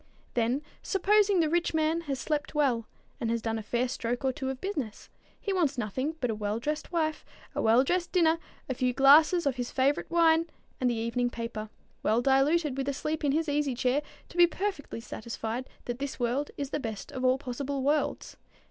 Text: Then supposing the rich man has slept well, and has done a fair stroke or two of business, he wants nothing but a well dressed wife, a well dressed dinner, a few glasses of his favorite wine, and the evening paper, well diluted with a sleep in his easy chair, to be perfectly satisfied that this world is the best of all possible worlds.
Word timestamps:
Then 0.33 0.63
supposing 0.81 1.41
the 1.41 1.47
rich 1.47 1.75
man 1.75 2.01
has 2.09 2.17
slept 2.19 2.55
well, 2.55 2.87
and 3.19 3.29
has 3.29 3.39
done 3.39 3.59
a 3.59 3.61
fair 3.61 3.87
stroke 3.87 4.25
or 4.25 4.31
two 4.33 4.49
of 4.49 4.59
business, 4.59 5.09
he 5.39 5.53
wants 5.53 5.77
nothing 5.77 6.15
but 6.19 6.31
a 6.31 6.33
well 6.33 6.57
dressed 6.59 6.91
wife, 6.91 7.23
a 7.53 7.61
well 7.61 7.83
dressed 7.83 8.11
dinner, 8.11 8.39
a 8.67 8.73
few 8.73 8.93
glasses 8.93 9.45
of 9.45 9.57
his 9.57 9.69
favorite 9.69 10.09
wine, 10.09 10.49
and 10.79 10.89
the 10.89 10.95
evening 10.95 11.29
paper, 11.29 11.69
well 12.01 12.19
diluted 12.23 12.77
with 12.77 12.89
a 12.89 12.93
sleep 12.93 13.23
in 13.23 13.31
his 13.31 13.47
easy 13.47 13.75
chair, 13.75 14.01
to 14.29 14.37
be 14.37 14.47
perfectly 14.47 15.01
satisfied 15.01 15.69
that 15.85 15.99
this 15.99 16.19
world 16.19 16.49
is 16.57 16.71
the 16.71 16.79
best 16.79 17.11
of 17.11 17.23
all 17.23 17.37
possible 17.37 17.83
worlds. 17.83 18.37